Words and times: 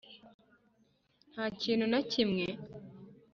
nta 1.33 1.45
kintu 1.61 1.85
na 1.91 1.99
kimwe? 2.11 2.45